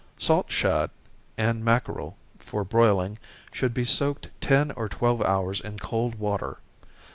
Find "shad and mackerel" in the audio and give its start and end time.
0.51-2.17